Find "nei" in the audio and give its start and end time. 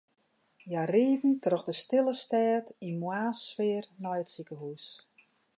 4.03-4.19